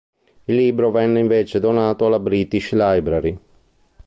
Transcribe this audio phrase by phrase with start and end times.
[0.45, 3.37] Il libro venne invece donato alla British Library.